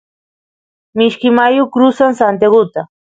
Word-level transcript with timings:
mishki 0.97 1.27
mayu 1.37 1.63
crusan 1.73 2.11
santiaguta 2.19 2.81